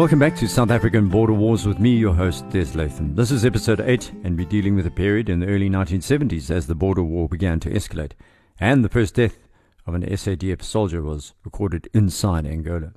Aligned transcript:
Welcome 0.00 0.18
back 0.18 0.34
to 0.36 0.48
South 0.48 0.70
African 0.70 1.10
Border 1.10 1.34
Wars 1.34 1.66
with 1.66 1.78
me, 1.78 1.90
your 1.90 2.14
host, 2.14 2.48
Des 2.48 2.74
Latham. 2.74 3.14
This 3.14 3.30
is 3.30 3.44
episode 3.44 3.82
8, 3.82 4.12
and 4.24 4.34
we're 4.34 4.48
dealing 4.48 4.74
with 4.74 4.86
a 4.86 4.90
period 4.90 5.28
in 5.28 5.40
the 5.40 5.46
early 5.46 5.68
1970s 5.68 6.50
as 6.50 6.66
the 6.66 6.74
border 6.74 7.02
war 7.02 7.28
began 7.28 7.60
to 7.60 7.68
escalate, 7.68 8.12
and 8.58 8.82
the 8.82 8.88
first 8.88 9.14
death 9.14 9.46
of 9.86 9.92
an 9.92 10.00
SADF 10.00 10.62
soldier 10.62 11.02
was 11.02 11.34
recorded 11.44 11.86
inside 11.92 12.46
Angola. 12.46 12.94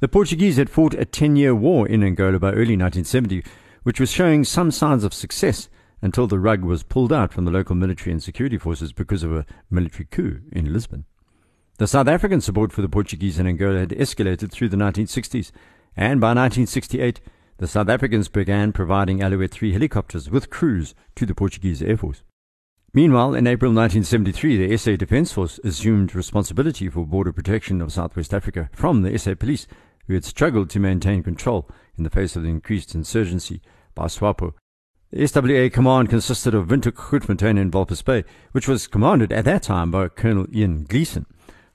The 0.00 0.08
Portuguese 0.08 0.56
had 0.56 0.70
fought 0.70 0.94
a 0.94 1.04
10 1.04 1.36
year 1.36 1.54
war 1.54 1.86
in 1.86 2.02
Angola 2.02 2.38
by 2.38 2.52
early 2.52 2.78
1970, 2.78 3.44
which 3.82 4.00
was 4.00 4.10
showing 4.10 4.42
some 4.42 4.70
signs 4.70 5.04
of 5.04 5.12
success 5.12 5.68
until 6.00 6.26
the 6.26 6.38
rug 6.38 6.64
was 6.64 6.82
pulled 6.82 7.12
out 7.12 7.34
from 7.34 7.44
the 7.44 7.52
local 7.52 7.74
military 7.74 8.10
and 8.10 8.22
security 8.22 8.56
forces 8.56 8.94
because 8.94 9.22
of 9.22 9.36
a 9.36 9.44
military 9.70 10.06
coup 10.06 10.40
in 10.50 10.72
Lisbon. 10.72 11.04
The 11.76 11.86
South 11.86 12.06
African 12.06 12.40
support 12.40 12.72
for 12.72 12.80
the 12.80 12.88
Portuguese 12.88 13.38
in 13.38 13.46
Angola 13.46 13.80
had 13.80 13.90
escalated 13.90 14.50
through 14.50 14.68
the 14.68 14.76
1960s, 14.76 15.52
and 15.96 16.20
by 16.20 16.28
1968, 16.28 17.20
the 17.58 17.66
South 17.66 17.88
Africans 17.88 18.28
began 18.28 18.72
providing 18.72 19.22
Alouette 19.22 19.50
3 19.50 19.72
helicopters 19.72 20.30
with 20.30 20.50
crews 20.50 20.94
to 21.16 21.26
the 21.26 21.34
Portuguese 21.34 21.82
Air 21.82 21.96
Force. 21.96 22.22
Meanwhile, 22.94 23.34
in 23.34 23.46
April 23.46 23.72
1973, 23.72 24.66
the 24.66 24.76
SA 24.76 24.96
Defence 24.96 25.32
Force 25.32 25.58
assumed 25.64 26.14
responsibility 26.14 26.88
for 26.88 27.06
border 27.06 27.32
protection 27.32 27.80
of 27.80 27.92
Southwest 27.92 28.34
Africa 28.34 28.68
from 28.72 29.02
the 29.02 29.18
SA 29.18 29.34
Police, 29.34 29.66
who 30.06 30.14
had 30.14 30.24
struggled 30.24 30.70
to 30.70 30.80
maintain 30.80 31.22
control 31.22 31.68
in 31.96 32.04
the 32.04 32.10
face 32.10 32.36
of 32.36 32.42
the 32.42 32.48
increased 32.48 32.94
insurgency 32.94 33.60
by 33.94 34.06
SWAPO 34.06 34.54
the 35.12 35.24
SWA 35.24 35.70
command 35.70 36.08
consisted 36.08 36.54
of 36.54 36.68
Windhoek, 36.68 36.94
Grootfontein, 36.94 37.60
and 37.60 37.70
Walvis 37.70 38.02
Bay, 38.02 38.24
which 38.52 38.66
was 38.66 38.86
commanded 38.86 39.30
at 39.30 39.44
that 39.44 39.62
time 39.62 39.90
by 39.90 40.08
Colonel 40.08 40.46
Ian 40.54 40.84
Gleeson. 40.84 41.26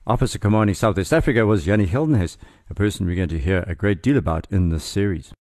Officer 0.08 0.40
commanding 0.40 0.74
Southwest 0.74 1.12
Africa 1.12 1.46
was 1.46 1.64
Jannie 1.64 1.86
Geldenhuys, 1.86 2.36
a 2.70 2.74
person 2.74 3.06
we're 3.06 3.16
going 3.16 3.28
to 3.28 3.38
hear 3.38 3.64
a 3.66 3.74
great 3.74 4.02
deal 4.02 4.16
about 4.16 4.46
in 4.50 4.68
this 4.68 4.84
series. 4.84 5.32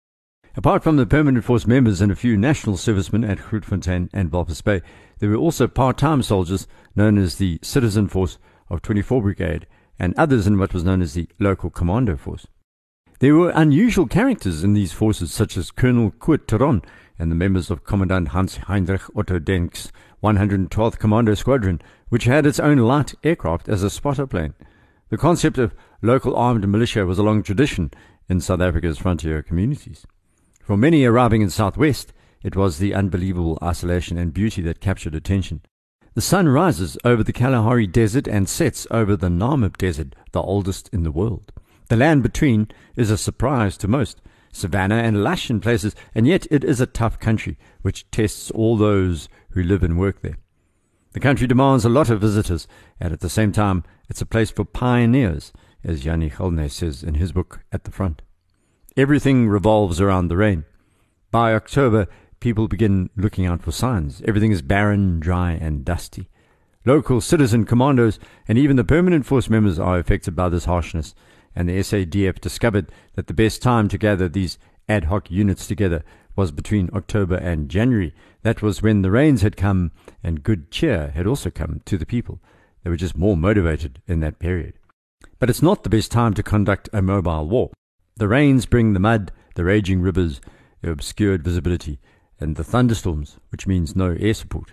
Apart 0.56 0.84
from 0.84 0.98
the 0.98 1.06
permanent 1.06 1.46
force 1.46 1.68
members 1.68 2.02
and 2.02 2.12
a 2.12 2.16
few 2.16 2.36
national 2.36 2.78
servicemen 2.78 3.24
at 3.24 3.38
Grootfontein 3.38 4.10
and 4.12 4.32
Walvis 4.32 4.64
Bay, 4.64 4.82
there 5.20 5.30
were 5.30 5.36
also 5.36 5.68
part-time 5.68 6.24
soldiers 6.24 6.68
known 6.96 7.18
as 7.18 7.36
the 7.36 7.60
Citizen 7.62 8.08
Force 8.08 8.38
of 8.70 8.82
24 8.82 9.22
Brigade 9.22 9.68
and 10.00 10.14
others 10.18 10.48
in 10.48 10.58
what 10.58 10.74
was 10.74 10.84
known 10.84 11.02
as 11.02 11.14
the 11.14 11.30
Local 11.40 11.70
Commando 11.70 12.18
Force. 12.18 12.48
There 13.20 13.36
were 13.36 13.50
unusual 13.50 14.08
characters 14.08 14.64
in 14.64 14.74
these 14.74 14.94
forces 14.94 15.34
such 15.34 15.58
as 15.58 15.72
Colonel 15.72 16.12
Koot 16.12 16.48
Theron, 16.48 16.84
and 17.20 17.32
the 17.32 17.36
members 17.36 17.72
of 17.72 17.84
Commandant 17.84 18.30
Hans 18.30 18.58
Heinrich 18.58 19.02
Otto 19.16 19.40
Denk's 19.40 19.92
112th 20.24 21.00
Commando 21.00 21.34
Squadron, 21.34 21.82
which 22.10 22.26
had 22.26 22.46
its 22.46 22.60
own 22.60 22.78
light 22.78 23.16
aircraft 23.24 23.68
as 23.68 23.82
a 23.82 23.90
spotter 23.90 24.28
plane. 24.28 24.54
The 25.10 25.18
concept 25.18 25.58
of 25.58 25.74
local 26.02 26.36
armed 26.36 26.68
militia 26.68 27.06
was 27.06 27.18
a 27.18 27.24
long 27.24 27.42
tradition 27.42 27.92
in 28.28 28.42
South 28.42 28.60
Africa's 28.60 28.98
frontier 28.98 29.42
communities. 29.42 30.06
For 30.62 30.76
many 30.76 31.06
arriving 31.06 31.42
in 31.42 31.50
Southwest, 31.50 32.12
it 32.44 32.58
was 32.58 32.78
the 32.78 32.94
unbelievable 32.94 33.58
isolation 33.64 34.18
and 34.18 34.34
beauty 34.34 34.62
that 34.64 34.82
captured 34.82 35.16
attention. 35.16 35.62
The 36.14 36.22
sun 36.22 36.50
rises 36.50 36.98
over 37.06 37.24
the 37.24 37.32
Kalahari 37.32 37.88
Desert 37.88 38.28
and 38.28 38.50
sets 38.50 38.86
over 38.92 39.16
the 39.16 39.30
Namib 39.30 39.78
Desert, 39.78 40.14
the 40.34 40.42
oldest 40.42 40.90
in 40.92 41.04
the 41.04 41.12
world. 41.12 41.54
The 41.88 41.96
land 41.96 42.22
between 42.22 42.68
is 42.98 43.10
a 43.10 43.18
surprise 43.18 43.78
to 43.78 43.88
most, 43.88 44.22
savanna 44.52 44.96
and 44.96 45.24
lush 45.24 45.50
in 45.50 45.62
places, 45.62 45.96
and 46.14 46.28
yet 46.28 46.48
it 46.52 46.66
is 46.66 46.82
a 46.82 46.86
tough 46.86 47.18
country 47.18 47.58
which 47.82 48.12
tests 48.12 48.52
all 48.52 48.76
those 48.76 49.30
who 49.52 49.64
live 49.64 49.84
and 49.84 49.98
work 49.98 50.22
there. 50.22 50.38
The 51.14 51.20
country 51.20 51.48
demands 51.48 51.86
a 51.86 51.90
lot 51.90 52.10
of 52.10 52.22
visitors, 52.22 52.68
and 53.00 53.14
at 53.14 53.22
the 53.22 53.30
same 53.30 53.52
time, 53.52 53.84
it's 54.10 54.22
a 54.22 54.26
place 54.26 54.52
for 54.52 54.66
pioneers, 54.66 55.52
as 55.84 56.02
Jannie 56.02 56.30
Geldenhuys 56.30 56.72
says 56.72 57.04
in 57.04 57.16
his 57.16 57.32
book 57.32 57.62
At 57.72 57.86
the 57.86 57.92
Front. 57.92 58.22
Everything 58.96 59.48
revolves 59.48 60.02
around 60.02 60.28
the 60.28 60.38
rain. 60.38 60.66
By 61.32 61.54
October, 61.54 62.08
people 62.40 62.68
begin 62.68 63.10
looking 63.16 63.46
out 63.46 63.62
for 63.62 63.72
signs. 63.72 64.22
Everything 64.28 64.52
is 64.52 64.62
barren, 64.62 65.20
dry, 65.20 65.52
and 65.52 65.86
dusty. 65.86 66.30
Local 66.86 67.20
citizen 67.20 67.66
commandos 67.66 68.18
and 68.48 68.58
even 68.58 68.76
the 68.76 68.84
permanent 68.84 69.26
force 69.26 69.50
members 69.50 69.78
are 69.78 70.00
affected 70.00 70.36
by 70.36 70.50
this 70.50 70.66
harshness, 70.66 71.14
and 71.56 71.68
the 71.68 71.80
SADF 71.80 72.40
discovered 72.40 72.92
that 73.16 73.28
the 73.28 73.34
best 73.34 73.62
time 73.62 73.88
to 73.90 73.98
gather 73.98 74.30
these 74.30 74.58
ad 74.88 75.06
hoc 75.06 75.30
units 75.30 75.68
together 75.68 76.04
was 76.38 76.52
between 76.52 76.90
October 76.94 77.36
and 77.36 77.68
January. 77.68 78.14
That 78.44 78.62
was 78.62 78.82
when 78.82 79.02
the 79.02 79.12
rains 79.12 79.42
had 79.42 79.58
come 79.58 79.92
and 80.24 80.44
good 80.44 80.72
cheer 80.72 81.12
had 81.14 81.28
also 81.28 81.50
come 81.50 81.82
to 81.86 81.98
the 81.98 82.06
people. 82.06 82.40
They 82.84 82.90
were 82.90 82.96
just 82.96 83.18
more 83.18 83.36
motivated 83.36 84.02
in 84.08 84.22
that 84.22 84.40
period. 84.40 84.76
But 85.40 85.50
it's 85.50 85.62
not 85.62 85.84
the 85.84 85.90
best 85.90 86.12
time 86.12 86.34
to 86.36 86.44
conduct 86.44 86.90
a 86.94 87.02
mobile 87.02 87.50
war. 87.50 87.72
The 88.16 88.28
rains 88.28 88.66
bring 88.66 88.94
the 88.94 89.00
mud, 89.00 89.32
the 89.56 89.66
raging 89.66 90.02
rivers, 90.02 90.40
obscured 90.84 91.44
visibility, 91.44 92.00
and 92.40 92.56
the 92.56 92.64
thunderstorms, 92.64 93.38
which 93.50 93.68
means 93.68 93.96
no 93.96 94.16
air 94.20 94.34
support. 94.34 94.72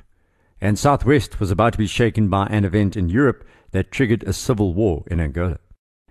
And 0.60 0.78
Southwest 0.78 1.40
was 1.40 1.50
about 1.50 1.72
to 1.72 1.78
be 1.78 1.86
shaken 1.86 2.28
by 2.28 2.46
an 2.46 2.64
event 2.64 2.96
in 2.96 3.08
Europe 3.08 3.44
that 3.72 3.90
triggered 3.90 4.22
a 4.22 4.32
civil 4.32 4.74
war 4.74 5.02
in 5.06 5.18
Angola. 5.18 5.58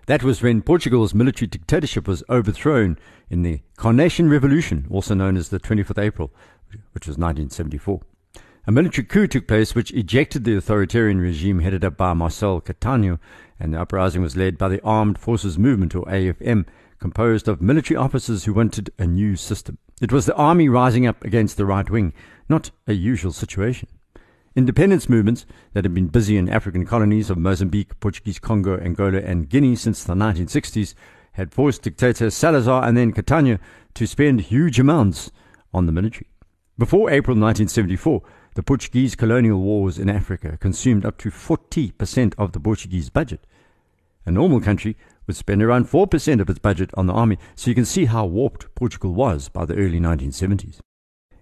That 0.06 0.22
was 0.22 0.42
when 0.42 0.60
Portugal's 0.60 1.14
military 1.14 1.46
dictatorship 1.46 2.06
was 2.06 2.22
overthrown 2.28 2.98
in 3.30 3.42
the 3.42 3.62
Carnation 3.76 4.28
Revolution, 4.28 4.86
also 4.90 5.14
known 5.14 5.36
as 5.36 5.48
the 5.48 5.58
24th 5.58 6.02
April, 6.02 6.30
which 6.92 7.06
was 7.06 7.16
1974. 7.16 8.00
A 8.66 8.72
military 8.72 9.06
coup 9.06 9.26
took 9.26 9.46
place 9.46 9.74
which 9.74 9.92
ejected 9.92 10.44
the 10.44 10.56
authoritarian 10.56 11.20
regime 11.20 11.60
headed 11.60 11.84
up 11.84 11.96
by 11.96 12.12
Marcel 12.12 12.60
Caetano, 12.60 13.18
and 13.58 13.72
the 13.72 13.80
uprising 13.80 14.20
was 14.20 14.36
led 14.36 14.58
by 14.58 14.68
the 14.68 14.82
Armed 14.82 15.18
Forces 15.18 15.58
Movement, 15.58 15.94
or 15.94 16.04
AFM, 16.06 16.66
composed 16.98 17.48
of 17.48 17.62
military 17.62 17.96
officers 17.96 18.44
who 18.44 18.52
wanted 18.52 18.90
a 18.98 19.06
new 19.06 19.36
system. 19.36 19.78
It 20.00 20.12
was 20.12 20.26
the 20.26 20.36
army 20.36 20.68
rising 20.68 21.06
up 21.06 21.24
against 21.24 21.56
the 21.56 21.66
right 21.66 21.88
wing, 21.88 22.12
not 22.48 22.70
a 22.86 22.92
usual 22.92 23.32
situation. 23.32 23.88
Independence 24.56 25.08
movements 25.08 25.46
that 25.72 25.84
had 25.84 25.94
been 25.94 26.06
busy 26.06 26.36
in 26.36 26.48
African 26.48 26.86
colonies 26.86 27.28
of 27.28 27.36
Mozambique, 27.36 27.98
Portuguese 27.98 28.38
Congo, 28.38 28.78
Angola, 28.78 29.18
and 29.18 29.48
Guinea 29.48 29.74
since 29.74 30.04
the 30.04 30.14
1960s 30.14 30.94
had 31.32 31.52
forced 31.52 31.82
dictator 31.82 32.30
Salazar 32.30 32.84
and 32.84 32.96
then 32.96 33.12
Caetano 33.12 33.58
to 33.94 34.06
spend 34.06 34.42
huge 34.42 34.78
amounts 34.78 35.32
on 35.72 35.86
the 35.86 35.92
military. 35.92 36.28
Before 36.78 37.10
April 37.10 37.36
1974, 37.36 38.22
the 38.54 38.62
Portuguese 38.62 39.16
colonial 39.16 39.58
wars 39.58 39.98
in 39.98 40.08
Africa 40.08 40.56
consumed 40.60 41.04
up 41.04 41.18
to 41.18 41.30
40% 41.30 42.34
of 42.38 42.52
the 42.52 42.60
Portuguese 42.60 43.10
budget. 43.10 43.48
A 44.24 44.30
normal 44.30 44.60
country 44.60 44.96
would 45.26 45.34
spend 45.34 45.64
around 45.64 45.88
4% 45.88 46.40
of 46.40 46.48
its 46.48 46.60
budget 46.60 46.90
on 46.94 47.06
the 47.06 47.12
army, 47.12 47.38
so 47.56 47.70
you 47.70 47.74
can 47.74 47.84
see 47.84 48.04
how 48.04 48.24
warped 48.24 48.72
Portugal 48.76 49.14
was 49.14 49.48
by 49.48 49.64
the 49.64 49.74
early 49.74 49.98
1970s. 49.98 50.78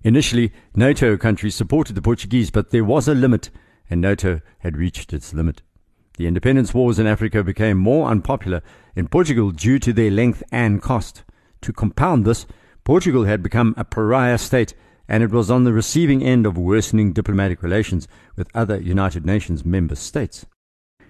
Initially, 0.05 0.53
NATO 0.75 1.17
countries 1.17 1.55
supported 1.55 1.95
the 1.95 2.03
Portuguese, 2.03 2.51
but 2.51 2.71
there 2.71 2.85
was 2.85 3.07
a 3.07 3.15
limit, 3.15 3.51
and 3.89 4.01
NATO 4.01 4.41
had 4.59 4.77
reached 4.77 5.13
its 5.13 5.33
limit. 5.33 5.63
The 6.19 6.27
independence 6.27 6.75
wars 6.75 6.99
in 6.99 7.07
Africa 7.07 7.45
became 7.45 7.79
more 7.79 8.09
unpopular 8.09 8.63
in 8.97 9.09
Portugal 9.09 9.51
due 9.51 9.79
to 9.79 9.93
their 9.93 10.11
length 10.11 10.43
and 10.51 10.83
cost. 10.83 11.25
To 11.63 11.73
compound 11.73 12.25
this, 12.25 12.47
Portugal 12.85 13.25
had 13.25 13.43
become 13.43 13.75
a 13.77 13.85
pariah 13.85 14.39
state, 14.39 14.75
and 15.09 15.23
it 15.23 15.31
was 15.31 15.51
on 15.51 15.65
the 15.65 15.73
receiving 15.73 16.23
end 16.23 16.47
of 16.47 16.59
worsening 16.59 17.13
diplomatic 17.13 17.63
relations 17.63 18.09
with 18.37 18.51
other 18.55 18.81
United 18.81 19.25
Nations 19.25 19.65
member 19.65 19.95
states. 19.95 20.47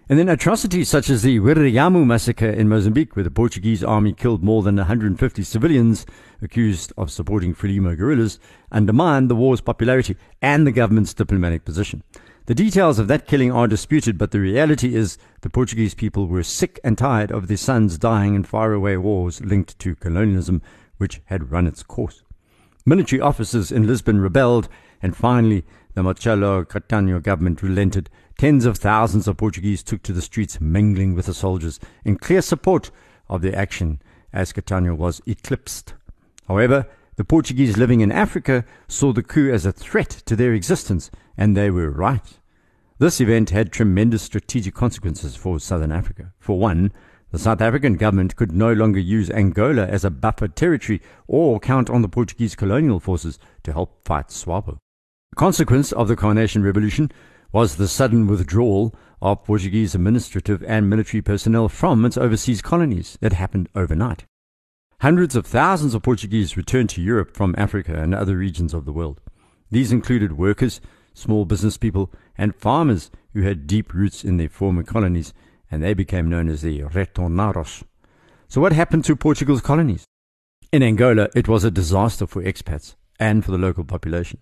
And 0.08 0.18
then 0.18 0.28
atrocities 0.28 0.88
such 0.88 1.08
as 1.08 1.22
the 1.22 1.38
Wiriamu 1.38 2.04
massacre 2.04 2.50
in 2.50 2.68
Mozambique, 2.68 3.14
where 3.14 3.22
the 3.22 3.30
Portuguese 3.30 3.84
army 3.84 4.12
killed 4.12 4.42
more 4.42 4.62
than 4.62 4.76
150 4.76 5.42
civilians 5.44 6.04
accused 6.42 6.92
of 6.98 7.10
supporting 7.10 7.54
Frelimo 7.54 7.96
guerrillas, 7.96 8.40
undermined 8.72 9.30
the 9.30 9.36
war's 9.36 9.60
popularity 9.60 10.16
and 10.42 10.66
the 10.66 10.72
government's 10.72 11.14
diplomatic 11.14 11.64
position. 11.64 12.02
The 12.46 12.54
details 12.56 12.98
of 12.98 13.06
that 13.06 13.28
killing 13.28 13.52
are 13.52 13.68
disputed, 13.68 14.18
but 14.18 14.32
the 14.32 14.40
reality 14.40 14.96
is 14.96 15.16
the 15.42 15.50
Portuguese 15.50 15.94
people 15.94 16.26
were 16.26 16.42
sick 16.42 16.80
and 16.82 16.98
tired 16.98 17.30
of 17.30 17.46
their 17.46 17.56
sons 17.56 17.96
dying 17.96 18.34
in 18.34 18.42
faraway 18.42 18.96
wars 18.96 19.40
linked 19.40 19.78
to 19.78 19.94
colonialism, 19.94 20.60
which 20.98 21.20
had 21.26 21.52
run 21.52 21.68
its 21.68 21.84
course. 21.84 22.24
Military 22.84 23.20
officers 23.20 23.70
in 23.70 23.86
Lisbon 23.86 24.20
rebelled, 24.20 24.68
and 25.00 25.16
finally 25.16 25.64
the 25.94 26.02
Marcelo 26.02 26.64
Caetano 26.64 27.22
government 27.22 27.62
relented 27.62 28.10
Tens 28.38 28.64
of 28.64 28.78
thousands 28.78 29.28
of 29.28 29.36
Portuguese 29.36 29.82
took 29.82 30.02
to 30.02 30.12
the 30.12 30.22
streets, 30.22 30.60
mingling 30.60 31.14
with 31.14 31.26
the 31.26 31.34
soldiers, 31.34 31.78
in 32.04 32.16
clear 32.16 32.42
support 32.42 32.90
of 33.28 33.42
their 33.42 33.56
action 33.56 34.00
as 34.32 34.52
Caetano 34.52 34.96
was 34.96 35.20
eclipsed. 35.26 35.94
However, 36.48 36.86
the 37.16 37.24
Portuguese 37.24 37.76
living 37.76 38.00
in 38.00 38.10
Africa 38.10 38.64
saw 38.88 39.12
the 39.12 39.22
coup 39.22 39.52
as 39.52 39.66
a 39.66 39.72
threat 39.72 40.10
to 40.26 40.34
their 40.34 40.54
existence, 40.54 41.10
and 41.36 41.56
they 41.56 41.70
were 41.70 41.90
right. 41.90 42.38
This 42.98 43.20
event 43.20 43.50
had 43.50 43.72
tremendous 43.72 44.22
strategic 44.22 44.74
consequences 44.74 45.36
for 45.36 45.60
southern 45.60 45.92
Africa. 45.92 46.32
For 46.38 46.58
one, 46.58 46.92
the 47.30 47.38
South 47.38 47.60
African 47.60 47.96
government 47.96 48.36
could 48.36 48.52
no 48.52 48.72
longer 48.72 49.00
use 49.00 49.30
Angola 49.30 49.86
as 49.86 50.04
a 50.04 50.10
buffer 50.10 50.48
territory 50.48 51.00
or 51.26 51.58
count 51.60 51.90
on 51.90 52.02
the 52.02 52.08
Portuguese 52.08 52.54
colonial 52.54 53.00
forces 53.00 53.38
to 53.64 53.72
help 53.72 54.04
fight 54.04 54.30
SWAPO. 54.30 54.78
The 55.30 55.36
consequence 55.36 55.92
of 55.92 56.08
the 56.08 56.16
Carnation 56.16 56.62
Revolution 56.62 57.10
was 57.52 57.76
the 57.76 57.86
sudden 57.86 58.26
withdrawal 58.26 58.94
of 59.20 59.44
Portuguese 59.44 59.94
administrative 59.94 60.64
and 60.64 60.88
military 60.88 61.22
personnel 61.22 61.68
from 61.68 62.04
its 62.04 62.16
overseas 62.16 62.62
colonies 62.62 63.16
that 63.20 63.34
happened 63.34 63.68
overnight. 63.74 64.24
Hundreds 65.00 65.36
of 65.36 65.46
thousands 65.46 65.94
of 65.94 66.02
Portuguese 66.02 66.56
returned 66.56 66.88
to 66.88 67.02
Europe 67.02 67.36
from 67.36 67.54
Africa 67.58 68.00
and 68.00 68.14
other 68.14 68.36
regions 68.36 68.72
of 68.72 68.84
the 68.84 68.92
world. 68.92 69.20
These 69.70 69.92
included 69.92 70.38
workers, 70.38 70.80
small 71.12 71.44
business 71.44 71.76
people, 71.76 72.10
and 72.38 72.54
farmers 72.54 73.10
who 73.32 73.42
had 73.42 73.66
deep 73.66 73.92
roots 73.92 74.24
in 74.24 74.36
their 74.36 74.48
former 74.48 74.82
colonies, 74.82 75.34
and 75.70 75.82
they 75.82 75.94
became 75.94 76.30
known 76.30 76.48
as 76.48 76.62
the 76.62 76.82
retornados. 76.82 77.82
So, 78.48 78.60
what 78.60 78.72
happened 78.72 79.04
to 79.06 79.16
Portugal's 79.16 79.60
colonies? 79.60 80.04
In 80.72 80.82
Angola, 80.82 81.28
it 81.34 81.48
was 81.48 81.64
a 81.64 81.70
disaster 81.70 82.26
for 82.26 82.42
expats 82.42 82.94
and 83.18 83.44
for 83.44 83.50
the 83.50 83.58
local 83.58 83.84
population. 83.84 84.38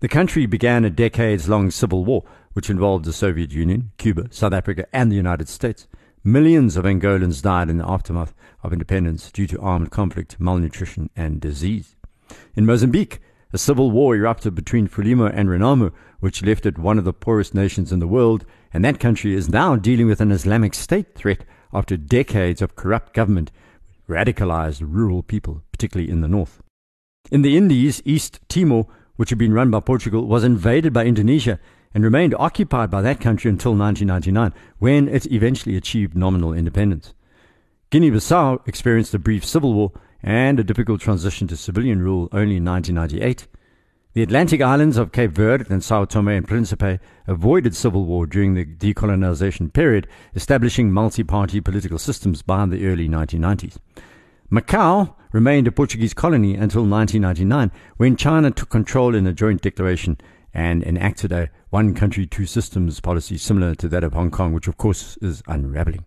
The 0.00 0.08
country 0.08 0.46
began 0.46 0.86
a 0.86 0.90
decades 0.90 1.46
long 1.46 1.70
civil 1.70 2.06
war, 2.06 2.24
which 2.54 2.70
involved 2.70 3.04
the 3.04 3.12
Soviet 3.12 3.52
Union, 3.52 3.92
Cuba, 3.98 4.28
South 4.30 4.54
Africa, 4.54 4.86
and 4.94 5.12
the 5.12 5.16
United 5.16 5.46
States. 5.46 5.86
Millions 6.24 6.78
of 6.78 6.86
Angolans 6.86 7.42
died 7.42 7.68
in 7.68 7.76
the 7.76 7.86
aftermath 7.86 8.32
of 8.62 8.72
independence 8.72 9.30
due 9.30 9.46
to 9.46 9.60
armed 9.60 9.90
conflict, 9.90 10.40
malnutrition, 10.40 11.10
and 11.14 11.38
disease. 11.38 11.96
In 12.54 12.64
Mozambique, 12.64 13.20
a 13.52 13.58
civil 13.58 13.90
war 13.90 14.16
erupted 14.16 14.54
between 14.54 14.88
Frelimo 14.88 15.30
and 15.34 15.50
Renamo, 15.50 15.92
which 16.20 16.42
left 16.42 16.64
it 16.64 16.78
one 16.78 16.96
of 16.96 17.04
the 17.04 17.12
poorest 17.12 17.54
nations 17.54 17.92
in 17.92 17.98
the 17.98 18.08
world, 18.08 18.46
and 18.72 18.82
that 18.82 19.00
country 19.00 19.34
is 19.34 19.50
now 19.50 19.76
dealing 19.76 20.06
with 20.06 20.22
an 20.22 20.32
Islamic 20.32 20.72
State 20.72 21.14
threat 21.14 21.44
after 21.74 21.98
decades 21.98 22.62
of 22.62 22.74
corrupt 22.74 23.12
government 23.12 23.50
radicalized 24.08 24.80
rural 24.82 25.22
people, 25.22 25.62
particularly 25.72 26.10
in 26.10 26.22
the 26.22 26.28
north. 26.28 26.62
In 27.30 27.42
the 27.42 27.58
Indies, 27.58 28.00
East 28.06 28.40
Timor, 28.48 28.86
which 29.20 29.28
had 29.28 29.38
been 29.38 29.52
run 29.52 29.70
by 29.70 29.78
Portugal, 29.80 30.26
was 30.26 30.44
invaded 30.44 30.94
by 30.94 31.04
Indonesia 31.04 31.60
and 31.92 32.02
remained 32.02 32.34
occupied 32.38 32.90
by 32.90 33.02
that 33.02 33.20
country 33.20 33.50
until 33.50 33.74
1999, 33.74 34.58
when 34.78 35.06
it 35.08 35.30
eventually 35.30 35.76
achieved 35.76 36.16
nominal 36.16 36.54
independence. 36.54 37.12
Guinea 37.90 38.10
Bissau 38.10 38.66
experienced 38.66 39.12
a 39.12 39.18
brief 39.18 39.44
civil 39.44 39.74
war 39.74 39.92
and 40.22 40.58
a 40.58 40.64
difficult 40.64 41.02
transition 41.02 41.46
to 41.48 41.54
civilian 41.54 42.00
rule 42.00 42.30
only 42.32 42.56
in 42.56 42.64
1998. 42.64 43.46
The 44.14 44.22
Atlantic 44.22 44.62
islands 44.62 44.96
of 44.96 45.12
Cape 45.12 45.32
Verde 45.32 45.66
and 45.68 45.84
Sao 45.84 46.06
Tome 46.06 46.28
and 46.28 46.48
Principe 46.48 46.98
avoided 47.26 47.76
civil 47.76 48.06
war 48.06 48.24
during 48.24 48.54
the 48.54 48.64
decolonization 48.64 49.70
period, 49.70 50.08
establishing 50.34 50.92
multi 50.92 51.24
party 51.24 51.60
political 51.60 51.98
systems 51.98 52.40
by 52.40 52.64
the 52.64 52.86
early 52.86 53.06
1990s. 53.06 53.76
Macau 54.50 55.14
remained 55.32 55.68
a 55.68 55.72
Portuguese 55.72 56.12
colony 56.12 56.54
until 56.54 56.82
1999, 56.82 57.70
when 57.98 58.16
China 58.16 58.50
took 58.50 58.68
control 58.68 59.14
in 59.14 59.24
a 59.24 59.32
joint 59.32 59.62
declaration 59.62 60.18
and 60.52 60.82
enacted 60.82 61.30
a 61.30 61.48
one 61.68 61.94
country, 61.94 62.26
two 62.26 62.46
systems 62.46 62.98
policy 62.98 63.38
similar 63.38 63.76
to 63.76 63.88
that 63.88 64.02
of 64.02 64.12
Hong 64.12 64.32
Kong, 64.32 64.52
which 64.52 64.66
of 64.66 64.76
course 64.76 65.16
is 65.22 65.40
unraveling. 65.46 66.04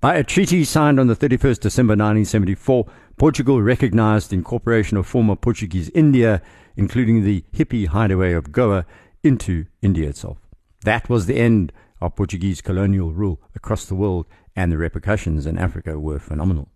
By 0.00 0.14
a 0.14 0.22
treaty 0.22 0.62
signed 0.62 1.00
on 1.00 1.08
the 1.08 1.16
31st 1.16 1.58
December 1.58 1.92
1974, 1.94 2.86
Portugal 3.16 3.60
recognized 3.60 4.30
the 4.30 4.36
incorporation 4.36 4.96
of 4.96 5.08
former 5.08 5.34
Portuguese 5.34 5.90
India, 5.90 6.40
including 6.76 7.24
the 7.24 7.44
hippie 7.52 7.88
hideaway 7.88 8.34
of 8.34 8.52
Goa, 8.52 8.86
into 9.24 9.66
India 9.82 10.10
itself. 10.10 10.38
That 10.84 11.08
was 11.08 11.26
the 11.26 11.38
end 11.38 11.72
of 12.00 12.14
Portuguese 12.14 12.60
colonial 12.60 13.12
rule 13.12 13.40
across 13.56 13.84
the 13.84 13.96
world, 13.96 14.26
and 14.54 14.70
the 14.70 14.78
repercussions 14.78 15.44
in 15.44 15.58
Africa 15.58 15.98
were 15.98 16.20
phenomenal. 16.20 16.68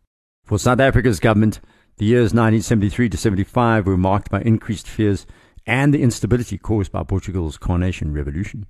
For 0.45 0.59
South 0.59 0.81
Africa's 0.81 1.21
government, 1.21 1.61
the 1.99 2.05
years 2.05 2.35
1973 2.35 3.09
to 3.11 3.17
75 3.17 3.87
were 3.87 3.97
marked 3.97 4.29
by 4.29 4.41
increased 4.43 4.89
fears 4.89 5.25
and 5.67 5.95
the 5.95 6.03
instability 6.03 6.59
caused 6.59 6.91
by 6.91 7.05
Portugal's 7.05 7.57
Carnation 7.57 8.13
Revolution. 8.13 8.67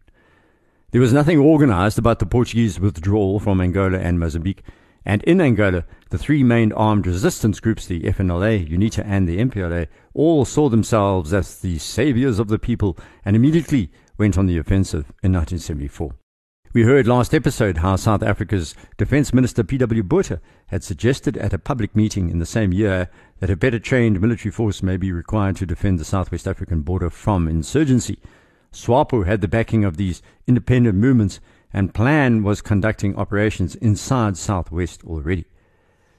There 0.91 1.01
was 1.01 1.15
nothing 1.15 1.39
organized 1.39 1.99
about 1.99 2.19
the 2.19 2.27
Portuguese 2.27 2.79
withdrawal 2.79 3.41
from 3.41 3.63
Angola 3.63 3.99
and 3.99 4.21
Mozambique, 4.21 4.63
and 5.07 5.23
in 5.23 5.41
Angola, 5.41 5.85
the 6.11 6.19
three 6.19 6.43
main 6.43 6.73
armed 6.73 7.07
resistance 7.07 7.59
groups, 7.59 7.87
the 7.87 8.03
FNLA, 8.03 8.69
UNITA, 8.69 9.03
and 9.07 9.27
the 9.27 9.39
MPLA, 9.39 9.87
all 10.13 10.45
saw 10.45 10.69
themselves 10.69 11.33
as 11.33 11.61
the 11.61 11.79
saviors 11.79 12.39
of 12.39 12.49
the 12.49 12.59
people 12.59 12.99
and 13.25 13.35
immediately 13.35 13.91
went 14.19 14.37
on 14.37 14.45
the 14.45 14.59
offensive 14.59 15.07
in 15.23 15.33
1974. 15.33 16.15
We 16.75 16.85
heard 16.85 17.07
last 17.07 17.35
episode 17.35 17.77
how 17.77 17.97
South 17.97 18.23
Africa's 18.23 18.75
Defence 18.97 19.35
Minister 19.35 19.63
P.W. 19.63 20.03
Botha 20.05 20.41
had 20.69 20.83
suggested 20.83 21.37
at 21.37 21.53
a 21.53 21.59
public 21.59 21.95
meeting 21.95 22.31
in 22.31 22.39
the 22.39 22.47
same 22.47 22.73
year 22.73 23.11
that 23.41 23.51
a 23.51 23.57
better 23.57 23.79
trained 23.79 24.23
military 24.23 24.51
force 24.51 24.83
may 24.83 24.97
be 24.97 25.13
required 25.13 25.57
to 25.57 25.67
defend 25.67 25.99
the 25.99 26.05
Southwest 26.07 26.49
African 26.49 26.81
border 26.81 27.11
from 27.11 27.47
insurgency. 27.47 28.19
SWAPO 28.73 29.27
had 29.27 29.43
the 29.43 29.49
backing 29.49 29.85
of 29.85 29.99
these 29.99 30.23
independent 30.47 30.97
movements, 30.97 31.41
and 31.75 31.93
Plan 31.93 32.43
was 32.43 32.63
conducting 32.63 33.15
operations 33.17 33.75
inside 33.75 34.39
Southwest 34.39 35.05
already. 35.05 35.45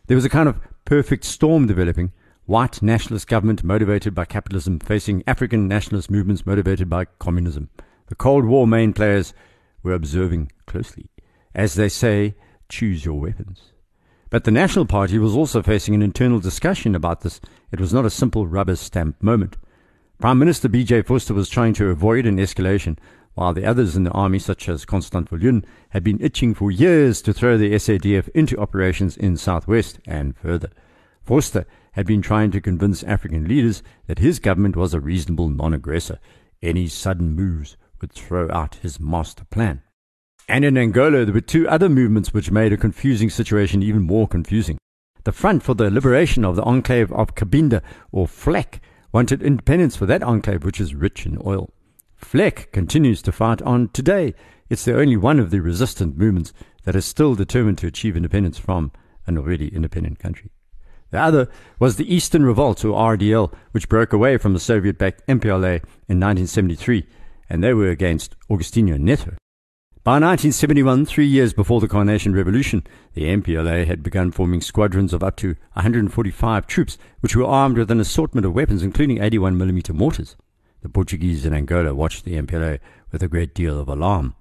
There 0.06 0.17
was 0.17 0.25
a 0.25 0.29
kind 0.29 0.47
of 0.47 0.59
perfect 0.85 1.23
storm 1.23 1.65
developing 1.65 2.11
white 2.45 2.79
nationalist 2.79 3.27
government 3.27 3.63
motivated 3.63 4.13
by 4.13 4.25
capitalism 4.25 4.77
facing 4.77 5.23
African 5.25 5.67
nationalist 5.67 6.11
movements 6.11 6.45
motivated 6.45 6.91
by 6.91 7.06
communism. 7.17 7.71
The 8.06 8.15
Cold 8.15 8.45
War 8.45 8.67
main 8.67 8.94
players 8.94 9.33
were 9.83 9.94
observing 9.94 10.51
closely. 10.65 11.09
As 11.53 11.75
they 11.75 11.89
say, 11.89 12.35
choose 12.69 13.06
your 13.06 13.19
weapons. 13.19 13.74
But 14.30 14.45
the 14.45 14.51
National 14.51 14.88
Party 14.88 15.19
was 15.19 15.35
also 15.35 15.62
facing 15.62 15.94
an 15.94 16.01
internal 16.01 16.39
discussion 16.39 16.95
about 16.95 17.21
this. 17.21 17.39
It 17.71 17.80
was 17.80 17.94
not 17.94 18.06
a 18.06 18.09
simple 18.09 18.47
rubber 18.47 18.75
stamp 18.75 19.21
moment. 19.21 19.57
Prime 20.19 20.39
Minister 20.39 20.68
B.J. 20.69 21.03
Vorster 21.03 21.35
was 21.35 21.50
trying 21.50 21.74
to 21.74 21.89
avoid 21.89 22.25
an 22.25 22.38
escalation, 22.38 22.97
while 23.35 23.53
the 23.53 23.65
others 23.65 23.95
in 23.95 24.03
the 24.03 24.12
army, 24.12 24.39
such 24.39 24.68
as 24.69 24.85
Constant 24.85 25.30
Viljoen, 25.30 25.63
had 25.89 26.03
been 26.03 26.21
itching 26.21 26.53
for 26.56 26.71
years 26.71 27.21
to 27.21 27.33
throw 27.33 27.57
the 27.57 27.74
SADF 27.74 28.30
into 28.30 28.59
operations 28.59 29.18
in 29.18 29.38
Southwest 29.38 30.00
and 30.07 30.35
further. 30.35 30.69
Vorster 31.27 31.65
had 31.91 32.07
been 32.07 32.21
trying 32.21 32.51
to 32.51 32.62
convince 32.62 33.03
African 33.03 33.47
leaders 33.47 33.83
that 34.07 34.19
his 34.19 34.39
government 34.39 34.75
was 34.75 34.94
a 34.94 35.00
reasonable 35.00 35.50
non-aggressor. 35.50 36.19
Any 36.62 36.88
sudden 36.88 37.35
moves 37.35 37.77
would 38.03 38.11
throw 38.11 38.51
out 38.51 38.75
his 38.81 39.00
master 39.00 39.45
plan. 39.45 39.81
And 40.50 40.65
in 40.65 40.77
Angola, 40.77 41.23
there 41.23 41.33
were 41.33 41.39
two 41.39 41.69
other 41.69 41.88
movements 41.88 42.33
which 42.33 42.51
made 42.51 42.73
a 42.73 42.77
confusing 42.77 43.29
situation 43.29 43.81
even 43.81 44.01
more 44.01 44.27
confusing. 44.27 44.77
The 45.23 45.31
Front 45.31 45.63
for 45.63 45.73
the 45.73 45.89
Liberation 45.89 46.44
of 46.44 46.57
the 46.57 46.63
Enclave 46.63 47.13
of 47.13 47.35
Cabinda, 47.35 47.81
or 48.11 48.27
FLEC, 48.27 48.81
wanted 49.13 49.41
independence 49.41 49.95
for 49.95 50.05
that 50.05 50.21
enclave, 50.21 50.65
which 50.65 50.81
is 50.81 50.94
rich 50.94 51.25
in 51.25 51.41
oil. 51.45 51.71
FLEC 52.21 52.73
continues 52.73 53.21
to 53.21 53.31
fight 53.31 53.61
on 53.61 53.87
today. 53.94 54.33
It's 54.69 54.83
the 54.83 54.99
only 54.99 55.16
one 55.16 55.39
of 55.39 55.49
the 55.49 55.61
resistant 55.61 56.18
movements 56.18 56.51
that 56.83 56.97
is 56.97 57.06
still 57.06 57.35
determined 57.35 57.78
to 57.78 57.87
achieve 57.87 58.18
independence 58.18 58.57
from 58.57 58.92
an 59.25 59.37
already 59.37 59.73
independent 59.73 60.19
country. 60.19 60.51
The 61.11 61.21
other 61.21 61.47
was 61.80 61.95
the 61.95 62.13
Eastern 62.13 62.44
Revolt, 62.44 62.83
or 62.83 63.16
RDL, 63.16 63.54
which 63.71 63.87
broke 63.87 64.11
away 64.11 64.37
from 64.37 64.51
the 64.51 64.59
Soviet 64.59 64.97
backed 64.97 65.25
MPLA 65.28 65.78
in 66.09 66.19
1973, 66.19 67.06
and 67.50 67.64
they 67.64 67.73
were 67.73 67.90
against 67.90 68.35
Agostinho 68.50 69.00
Neto. 69.00 69.35
By 70.04 70.16
1971, 70.16 71.06
three 71.06 71.26
years 71.26 71.54
before 71.54 71.80
the 71.80 71.88
Carnation 71.88 72.35
Revolution, 72.35 72.85
the 73.14 73.23
MPLA 73.23 73.88
had 73.88 74.04
begun 74.04 74.31
forming 74.31 74.59
squadrons 74.59 75.14
of 75.14 75.23
up 75.23 75.38
to 75.38 75.56
145 75.73 76.68
troops, 76.68 76.97
which 77.21 77.38
were 77.38 77.45
armed 77.45 77.78
with 77.78 77.90
an 77.90 78.02
assortment 78.02 78.45
of 78.45 78.54
weapons, 78.54 78.83
including 78.83 79.19
81mm 79.19 79.94
mortars. 79.94 80.35
The 80.81 80.90
Portuguese 80.90 81.45
in 81.45 81.54
Angola 81.54 81.95
watched 81.95 82.26
the 82.26 82.35
MPLA 82.35 82.80
with 83.14 83.23
a 83.23 83.30
great 83.30 83.56
deal 83.56 83.80
of 83.80 83.88
alarm. 83.88 84.35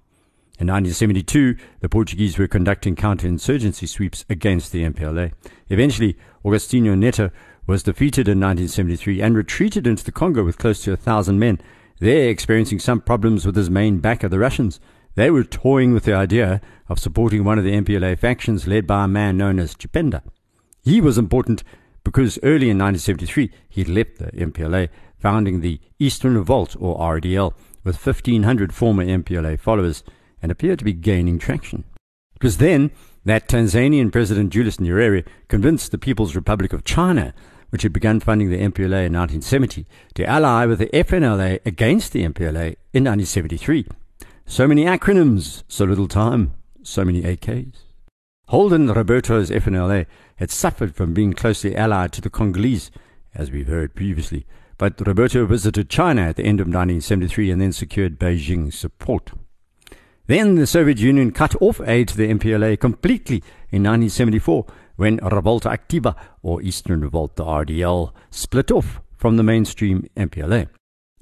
In 0.58 0.66
1972, 0.66 1.56
the 1.78 1.88
Portuguese 1.88 2.38
were 2.38 2.48
conducting 2.48 2.96
counterinsurgency 2.96 3.88
sweeps 3.88 4.24
against 4.28 4.72
the 4.72 4.82
MPLA. 4.82 5.32
Eventually, 5.68 6.16
Agostinho 6.44 6.98
Neto 6.98 7.30
was 7.68 7.84
defeated 7.84 8.26
in 8.26 8.40
1973 8.40 9.22
and 9.22 9.36
retreated 9.36 9.86
into 9.86 10.02
the 10.02 10.10
Congo 10.10 10.42
with 10.42 10.58
close 10.58 10.82
to 10.82 10.92
a 10.92 10.96
thousand 10.96 11.38
men, 11.38 11.60
there 12.02 12.28
experiencing 12.28 12.80
some 12.80 13.00
problems 13.00 13.46
with 13.46 13.54
his 13.54 13.70
main 13.70 13.98
backer, 14.00 14.28
the 14.28 14.40
Russians. 14.40 14.80
They 15.14 15.30
were 15.30 15.44
toying 15.44 15.94
with 15.94 16.02
the 16.02 16.14
idea 16.14 16.60
of 16.88 16.98
supporting 16.98 17.44
one 17.44 17.58
of 17.58 17.64
the 17.64 17.74
MPLA 17.74 18.18
factions 18.18 18.66
led 18.66 18.88
by 18.88 19.04
a 19.04 19.08
man 19.08 19.36
known 19.36 19.60
as 19.60 19.76
Chipenda. 19.76 20.22
He 20.82 21.00
was 21.00 21.16
important 21.16 21.62
because 22.02 22.40
early 22.42 22.70
in 22.70 22.78
1973 22.78 23.52
he 23.68 23.84
left 23.84 24.18
the 24.18 24.32
MPLA, 24.32 24.88
founding 25.20 25.60
the 25.60 25.80
Eastern 26.00 26.36
Revolt, 26.36 26.74
or 26.80 26.98
RDL, 26.98 27.54
with 27.84 28.04
1,500 28.04 28.74
former 28.74 29.04
MPLA 29.04 29.60
followers, 29.60 30.02
and 30.42 30.50
appeared 30.50 30.80
to 30.80 30.84
be 30.84 30.92
gaining 30.92 31.38
traction. 31.38 31.84
It 32.34 32.42
was 32.42 32.58
then 32.58 32.90
that 33.24 33.48
Tanzanian 33.48 34.10
President 34.10 34.50
Julius 34.50 34.78
Nyerere 34.78 35.24
convinced 35.46 35.92
the 35.92 35.98
People's 35.98 36.34
Republic 36.34 36.72
of 36.72 36.82
China, 36.82 37.32
which 37.72 37.84
had 37.84 37.92
begun 37.92 38.20
funding 38.20 38.50
the 38.50 38.58
MPLA 38.58 39.06
in 39.06 39.14
1970, 39.14 39.86
to 40.12 40.26
ally 40.26 40.66
with 40.66 40.78
the 40.78 40.88
FNLA 40.88 41.58
against 41.64 42.12
the 42.12 42.22
MPLA 42.22 42.76
in 42.92 43.02
1973. 43.04 43.86
So 44.44 44.68
many 44.68 44.84
acronyms, 44.84 45.62
so 45.68 45.86
little 45.86 46.06
time, 46.06 46.52
so 46.82 47.02
many 47.02 47.22
AKs. 47.22 47.72
Holden 48.48 48.92
Roberto's 48.92 49.48
FNLA 49.48 50.04
had 50.36 50.50
suffered 50.50 50.94
from 50.94 51.14
being 51.14 51.32
closely 51.32 51.74
allied 51.74 52.12
to 52.12 52.20
the 52.20 52.28
Congolese, 52.28 52.90
as 53.34 53.50
we've 53.50 53.68
heard 53.68 53.94
previously, 53.94 54.44
but 54.76 55.00
Roberto 55.06 55.46
visited 55.46 55.88
China 55.88 56.20
at 56.20 56.36
the 56.36 56.44
end 56.44 56.60
of 56.60 56.66
1973 56.66 57.50
and 57.50 57.62
then 57.62 57.72
secured 57.72 58.18
Beijing's 58.18 58.78
support. 58.78 59.32
Then 60.26 60.56
the 60.56 60.66
Soviet 60.66 60.98
Union 60.98 61.30
cut 61.30 61.56
off 61.62 61.80
aid 61.80 62.08
to 62.08 62.18
the 62.18 62.28
MPLA 62.28 62.78
completely 62.78 63.36
in 63.70 63.82
1974, 63.82 64.66
when 64.96 65.18
Revolta 65.18 65.70
Activa, 65.70 66.14
or 66.42 66.62
Eastern 66.62 67.00
Revolt, 67.00 67.36
the 67.36 67.44
RDL, 67.44 68.12
split 68.30 68.70
off 68.70 69.00
from 69.16 69.36
the 69.36 69.42
mainstream 69.42 70.08
MPLA. 70.16 70.68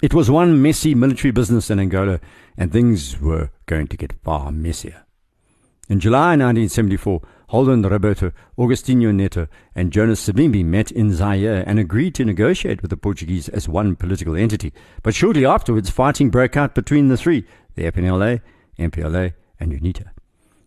It 0.02 0.14
was 0.14 0.30
one 0.30 0.62
messy 0.62 0.94
military 0.94 1.30
business 1.30 1.70
in 1.70 1.78
Angola, 1.78 2.20
and 2.56 2.72
things 2.72 3.20
were 3.20 3.50
going 3.66 3.86
to 3.88 3.96
get 3.96 4.14
far 4.24 4.50
messier. 4.50 5.04
In 5.90 6.00
July 6.00 6.36
1974, 6.36 7.20
Holden 7.48 7.82
Roberto, 7.82 8.32
Agostinho 8.56 9.12
Neto, 9.12 9.48
and 9.74 9.92
Jonas 9.92 10.26
Savimbi 10.26 10.64
met 10.64 10.92
in 10.92 11.12
Zaire 11.12 11.64
and 11.66 11.80
agreed 11.80 12.14
to 12.14 12.24
negotiate 12.24 12.80
with 12.80 12.90
the 12.90 12.96
Portuguese 12.96 13.48
as 13.48 13.68
one 13.68 13.96
political 13.96 14.36
entity. 14.36 14.72
But 15.02 15.16
shortly 15.16 15.44
afterwards, 15.44 15.90
fighting 15.90 16.30
broke 16.30 16.56
out 16.56 16.76
between 16.76 17.08
the 17.08 17.16
three 17.16 17.44
the 17.74 17.90
FNLA, 17.90 18.40
MPLA, 18.78 19.34
and 19.58 19.72
UNITA. 19.72 20.10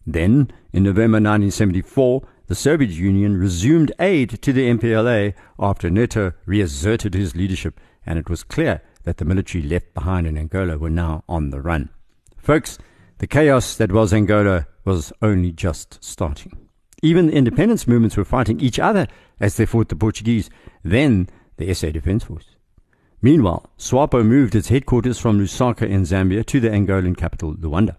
Then, 0.05 0.51
in 0.73 0.83
November 0.83 1.17
1974, 1.17 2.27
the 2.47 2.55
Soviet 2.55 2.91
Union 2.91 3.37
resumed 3.37 3.91
aid 3.99 4.41
to 4.41 4.51
the 4.51 4.69
MPLA 4.69 5.33
after 5.59 5.89
Neto 5.89 6.33
reasserted 6.45 7.13
his 7.13 7.35
leadership, 7.35 7.79
and 8.05 8.19
it 8.19 8.29
was 8.29 8.43
clear 8.43 8.81
that 9.03 9.17
the 9.17 9.25
military 9.25 9.63
left 9.63 9.93
behind 9.93 10.27
in 10.27 10.37
Angola 10.37 10.77
were 10.77 10.89
now 10.89 11.23
on 11.27 11.49
the 11.49 11.61
run. 11.61 11.89
Folks, 12.37 12.77
the 13.19 13.27
chaos 13.27 13.75
that 13.77 13.91
was 13.91 14.13
Angola 14.13 14.67
was 14.85 15.13
only 15.21 15.51
just 15.51 16.03
starting. 16.03 16.67
Even 17.01 17.27
the 17.27 17.33
independence 17.33 17.87
movements 17.87 18.17
were 18.17 18.25
fighting 18.25 18.59
each 18.59 18.79
other 18.79 19.07
as 19.39 19.57
they 19.57 19.65
fought 19.65 19.89
the 19.89 19.95
Portuguese, 19.95 20.49
then 20.83 21.29
the 21.57 21.73
SA 21.73 21.91
Defence 21.91 22.23
Force. 22.23 22.55
Meanwhile, 23.21 23.69
SWAPO 23.77 24.25
moved 24.25 24.55
its 24.55 24.67
headquarters 24.67 25.17
from 25.17 25.39
Lusaka 25.39 25.87
in 25.87 26.03
Zambia 26.03 26.45
to 26.45 26.59
the 26.59 26.67
Angolan 26.69 27.15
capital, 27.15 27.53
Luanda. 27.55 27.95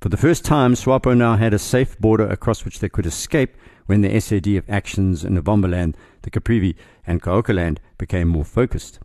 For 0.00 0.08
the 0.08 0.16
first 0.16 0.44
time, 0.44 0.74
SWAPO 0.74 1.16
now 1.16 1.36
had 1.36 1.54
a 1.54 1.58
safe 1.58 1.98
border 1.98 2.26
across 2.26 2.64
which 2.64 2.80
they 2.80 2.88
could 2.88 3.06
escape 3.06 3.56
when 3.86 4.02
the 4.02 4.10
SADF 4.10 4.64
actions 4.68 5.24
in 5.24 5.40
Ovamboland, 5.40 5.94
the 6.22 6.30
Caprivi, 6.30 6.74
and 7.06 7.22
Kaokoland 7.22 7.78
became 7.98 8.28
more 8.28 8.44
focused. 8.44 8.98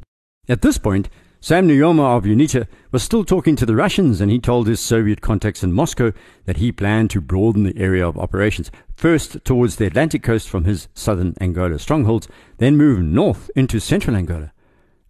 At 0.49 0.61
this 0.61 0.77
point, 0.77 1.09
Sam 1.43 1.67
Nujoma 1.67 2.17
of 2.17 2.25
UNITA 2.25 2.67
was 2.91 3.01
still 3.01 3.25
talking 3.25 3.55
to 3.55 3.65
the 3.65 3.75
Russians, 3.75 4.21
and 4.21 4.29
he 4.29 4.37
told 4.37 4.67
his 4.67 4.79
Soviet 4.79 5.21
contacts 5.21 5.63
in 5.63 5.73
Moscow 5.73 6.13
that 6.45 6.57
he 6.57 6.71
planned 6.71 7.09
to 7.11 7.19
broaden 7.19 7.63
the 7.63 7.77
area 7.77 8.07
of 8.07 8.17
operations, 8.17 8.69
first 8.95 9.43
towards 9.43 9.77
the 9.77 9.87
Atlantic 9.87 10.21
coast 10.21 10.47
from 10.47 10.65
his 10.65 10.87
southern 10.93 11.35
Angola 11.41 11.79
strongholds, 11.79 12.27
then 12.59 12.77
move 12.77 13.01
north 13.01 13.49
into 13.55 13.79
central 13.79 14.15
Angola. 14.15 14.51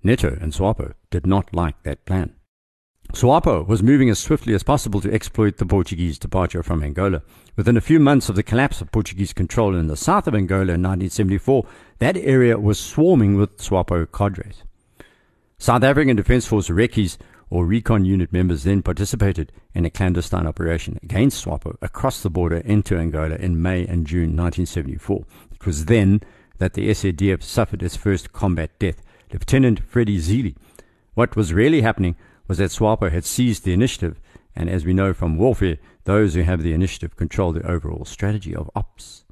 Neto 0.04 0.38
and 0.40 0.54
Swapo 0.54 0.94
did 1.10 1.28
not 1.28 1.54
like 1.54 1.84
that 1.84 2.06
plan. 2.06 2.34
Swapo 3.14 3.68
was 3.68 3.84
moving 3.84 4.10
as 4.10 4.18
swiftly 4.18 4.54
as 4.54 4.64
possible 4.64 5.02
to 5.02 5.14
exploit 5.14 5.58
the 5.58 5.66
Portuguese 5.66 6.18
departure 6.18 6.64
from 6.64 6.82
Angola. 6.82 7.24
Within 7.58 7.76
a 7.76 7.82
few 7.82 8.00
months 8.00 8.30
of 8.30 8.36
the 8.36 8.44
collapse 8.44 8.80
of 8.80 8.92
Portuguese 8.92 9.34
control 9.34 9.76
in 9.76 9.88
the 9.88 9.98
south 9.98 10.26
of 10.26 10.34
Angola 10.34 10.74
in 10.74 10.82
1974, 10.82 11.66
that 12.00 12.16
area 12.16 12.58
was 12.58 12.80
swarming 12.80 13.36
with 13.36 13.58
Swapo 13.58 14.06
cadres. 14.10 14.64
South 15.58 15.84
African 15.84 16.16
Defence 16.16 16.48
Force 16.48 16.70
recce's 16.70 17.18
or 17.50 17.66
recon 17.66 18.06
unit 18.06 18.32
members 18.32 18.64
then 18.64 18.82
participated 18.82 19.52
in 19.76 19.86
a 19.86 19.90
clandestine 19.90 20.48
operation 20.48 20.98
against 21.04 21.44
SWAPO 21.44 21.78
across 21.82 22.24
the 22.24 22.30
border 22.30 22.58
into 22.58 22.98
Angola 22.98 23.36
in 23.36 23.62
May 23.62 23.86
and 23.86 24.08
June 24.08 24.36
1974. 24.38 25.26
It 25.52 25.66
was 25.66 25.86
then 25.86 26.22
that 26.60 26.74
the 26.74 26.90
SADF 26.90 27.44
suffered 27.44 27.84
its 27.84 27.98
first 27.98 28.32
combat 28.32 28.72
death, 28.80 29.02
Lieutenant 29.34 29.82
Freddie 29.84 30.20
Zeelie. 30.20 30.56
What 31.14 31.36
was 31.36 31.54
really 31.54 31.82
happening 31.82 32.16
was 32.48 32.58
that 32.60 32.72
SWAPO 32.72 33.12
had 33.12 33.26
seized 33.26 33.66
the 33.66 33.74
initiative, 33.74 34.20
and 34.56 34.70
as 34.70 34.86
we 34.86 34.94
know 34.94 35.14
from 35.14 35.38
warfare, 35.38 35.78
those 36.04 36.34
who 36.34 36.42
have 36.42 36.64
the 36.64 36.74
initiative 36.74 37.16
control 37.16 37.54
the 37.54 37.66
overall 37.70 38.06
strategy 38.06 38.56
of 38.56 38.70
ops. 38.76 39.26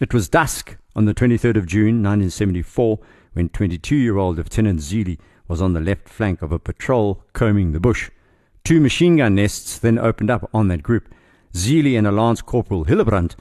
It 0.00 0.12
was 0.12 0.28
dusk 0.28 0.76
on 0.96 1.04
the 1.04 1.14
23rd 1.14 1.56
of 1.56 1.66
June 1.66 2.02
1974 2.02 2.98
when 3.34 3.48
22 3.48 3.96
year 3.96 4.18
old 4.18 4.36
Lieutenant 4.36 4.80
Zeelie 4.80 5.18
was 5.48 5.62
on 5.62 5.72
the 5.72 5.80
left 5.80 6.08
flank 6.08 6.42
of 6.42 6.52
a 6.52 6.58
patrol 6.58 7.24
combing 7.32 7.72
the 7.72 7.80
bush. 7.80 8.10
Two 8.64 8.80
machine 8.80 9.16
gun 9.16 9.34
nests 9.34 9.78
then 9.78 9.98
opened 9.98 10.30
up 10.30 10.48
on 10.54 10.68
that 10.68 10.82
group. 10.82 11.12
Zeelie 11.52 11.98
and 11.98 12.06
a 12.06 12.12
Lance 12.12 12.40
Corporal 12.40 12.84
Hillebrand 12.84 13.34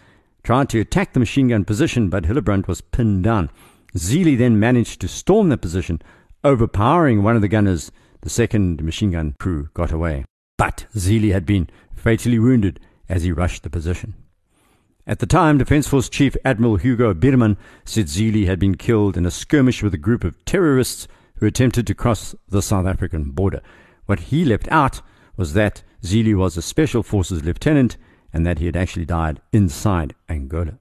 tried 0.44 0.70
to 0.70 0.80
attack 0.80 1.14
the 1.14 1.20
machine 1.20 1.50
gun 1.50 1.64
position, 1.64 2.10
but 2.10 2.24
Hillebrand 2.24 2.68
was 2.68 2.82
pinned 2.82 3.24
down. 3.24 3.50
Zeelie 3.96 4.38
then 4.38 4.60
managed 4.60 5.00
to 5.02 5.08
storm 5.08 5.50
the 5.50 5.58
position, 5.58 6.02
overpowering 6.44 7.24
one 7.24 7.36
of 7.36 7.42
the 7.42 7.48
gunners. 7.48 7.92
The 8.22 8.30
second 8.30 8.84
machine 8.84 9.12
gun 9.12 9.36
crew 9.40 9.70
got 9.74 9.92
away. 9.92 10.26
But 10.62 10.86
Zeelie 10.96 11.34
had 11.34 11.44
been 11.44 11.72
fatally 11.96 12.38
wounded 12.38 12.80
as 13.10 13.24
he 13.24 13.32
rushed 13.32 13.64
the 13.64 13.70
position. 13.72 14.14
At 15.08 15.18
the 15.18 15.26
time, 15.26 15.58
Defence 15.58 15.88
Force 15.88 16.08
Chief 16.08 16.38
Admiral 16.46 16.76
Hugo 16.76 17.16
Biermann 17.16 17.58
said 17.84 18.06
Zeelie 18.06 18.46
had 18.46 18.60
been 18.60 18.78
killed 18.78 19.18
in 19.18 19.26
a 19.26 19.32
skirmish 19.32 19.82
with 19.82 19.96
a 19.96 19.98
group 19.98 20.24
of 20.24 20.46
terrorists 20.46 21.08
who 21.38 21.48
attempted 21.48 21.88
to 21.88 21.96
cross 21.96 22.36
the 22.48 22.62
South 22.62 22.86
African 22.86 23.32
border. 23.32 23.64
What 24.06 24.20
he 24.30 24.46
left 24.46 24.68
out 24.72 25.02
was 25.36 25.54
that 25.54 25.82
Zeelie 26.04 26.36
was 26.36 26.56
a 26.56 26.62
Special 26.62 27.02
Forces 27.02 27.44
lieutenant 27.44 27.98
and 28.32 28.46
that 28.46 28.60
he 28.60 28.68
had 28.68 28.78
actually 28.78 29.06
died 29.06 29.42
inside 29.52 30.14
Angola. 30.30 30.78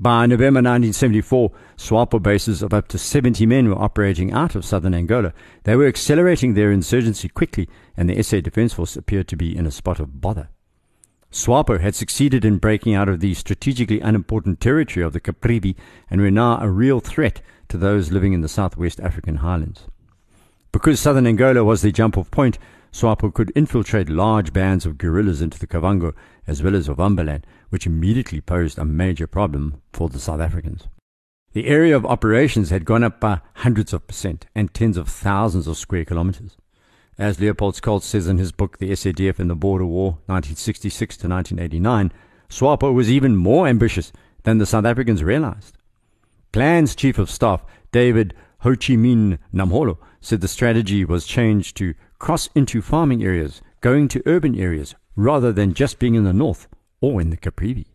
By 0.00 0.26
November 0.26 0.58
1974, 0.58 1.52
SWAPO 1.76 2.20
bases 2.20 2.62
of 2.62 2.74
up 2.74 2.88
to 2.88 2.98
70 2.98 3.46
men 3.46 3.68
were 3.68 3.80
operating 3.80 4.32
out 4.32 4.56
of 4.56 4.64
southern 4.64 4.92
Angola. 4.92 5.32
They 5.62 5.76
were 5.76 5.86
accelerating 5.86 6.54
their 6.54 6.72
insurgency 6.72 7.28
quickly, 7.28 7.68
and 7.96 8.10
the 8.10 8.20
SA 8.20 8.40
Defence 8.40 8.72
Force 8.72 8.96
appeared 8.96 9.28
to 9.28 9.36
be 9.36 9.56
in 9.56 9.66
a 9.66 9.70
spot 9.70 10.00
of 10.00 10.20
bother. 10.20 10.48
SWAPO 11.30 11.80
had 11.80 11.94
succeeded 11.94 12.44
in 12.44 12.58
breaking 12.58 12.94
out 12.94 13.08
of 13.08 13.20
the 13.20 13.34
strategically 13.34 14.00
unimportant 14.00 14.60
territory 14.60 15.04
of 15.04 15.12
the 15.12 15.20
Caprivi 15.20 15.76
and 16.10 16.20
were 16.20 16.30
now 16.30 16.58
a 16.60 16.68
real 16.68 16.98
threat 16.98 17.40
to 17.68 17.76
those 17.76 18.10
living 18.10 18.32
in 18.32 18.40
the 18.40 18.48
southwest 18.48 18.98
African 18.98 19.36
highlands. 19.36 19.86
Because 20.72 20.98
southern 20.98 21.26
Angola 21.26 21.62
was 21.62 21.82
the 21.82 21.92
jump 21.92 22.18
off 22.18 22.32
point, 22.32 22.58
SWAPO 22.92 23.32
could 23.32 23.52
infiltrate 23.54 24.08
large 24.08 24.52
bands 24.52 24.86
of 24.86 24.98
guerrillas 24.98 25.40
into 25.40 25.58
the 25.58 25.66
Kavango 25.66 26.14
as 26.46 26.62
well 26.62 26.76
as 26.76 26.88
Ovamboland, 26.88 27.42
which 27.74 27.88
immediately 27.88 28.40
posed 28.40 28.78
a 28.78 28.84
major 28.84 29.26
problem 29.26 29.82
for 29.92 30.08
the 30.08 30.20
South 30.20 30.38
Africans. 30.38 30.86
The 31.54 31.66
area 31.66 31.96
of 31.96 32.06
operations 32.06 32.70
had 32.70 32.84
gone 32.84 33.02
up 33.02 33.18
by 33.18 33.40
hundreds 33.54 33.92
of 33.92 34.06
percent 34.06 34.46
and 34.54 34.72
tens 34.72 34.96
of 34.96 35.08
thousands 35.08 35.66
of 35.66 35.76
square 35.76 36.04
kilometers. 36.04 36.56
As 37.18 37.40
Leopold 37.40 37.74
Scholtz 37.74 38.04
says 38.04 38.28
in 38.28 38.38
his 38.38 38.52
book 38.52 38.78
The 38.78 38.92
SADF 38.92 39.40
in 39.40 39.48
the 39.48 39.56
Border 39.56 39.86
War, 39.86 40.18
1966 40.26 41.16
to 41.16 41.28
1989, 41.28 42.12
SWAPO 42.48 42.94
was 42.94 43.10
even 43.10 43.34
more 43.34 43.66
ambitious 43.66 44.12
than 44.44 44.58
the 44.58 44.66
South 44.66 44.84
Africans 44.84 45.24
realized. 45.24 45.76
Plan's 46.52 46.94
Chief 46.94 47.18
of 47.18 47.28
Staff, 47.28 47.64
David 47.90 48.34
Ho 48.60 48.76
Chi 48.76 48.94
Minh 48.94 49.38
Namholo, 49.52 49.98
said 50.20 50.42
the 50.42 50.46
strategy 50.46 51.04
was 51.04 51.26
changed 51.26 51.76
to 51.78 51.94
cross 52.20 52.48
into 52.54 52.80
farming 52.80 53.24
areas, 53.24 53.62
going 53.80 54.06
to 54.06 54.22
urban 54.26 54.56
areas, 54.56 54.94
rather 55.16 55.50
than 55.50 55.74
just 55.74 55.98
being 55.98 56.14
in 56.14 56.22
the 56.22 56.32
north 56.32 56.68
or 57.12 57.20
in 57.20 57.30
the 57.30 57.36
Caprivi. 57.36 57.86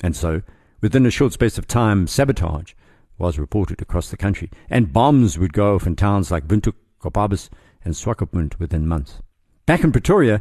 And 0.00 0.16
so, 0.16 0.42
within 0.80 1.06
a 1.06 1.10
short 1.10 1.32
space 1.32 1.58
of 1.58 1.66
time, 1.66 2.06
sabotage 2.06 2.72
was 3.18 3.38
reported 3.38 3.82
across 3.82 4.10
the 4.10 4.16
country, 4.16 4.50
and 4.68 4.92
bombs 4.92 5.38
would 5.38 5.52
go 5.52 5.74
off 5.74 5.86
in 5.86 5.96
towns 5.96 6.30
like 6.30 6.48
Windhoek, 6.48 6.74
Gobabis, 7.00 7.50
and 7.84 7.94
Swakopmund 7.94 8.58
within 8.58 8.86
months. 8.86 9.20
Back 9.66 9.84
in 9.84 9.92
Pretoria, 9.92 10.40